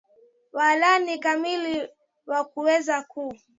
walaani 0.53 1.19
kamili 1.19 1.89
wa 2.25 2.45
kuweza 2.45 3.03
ku 3.03 3.33